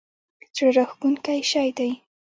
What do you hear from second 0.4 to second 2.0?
زړه راښکونکی شی دی.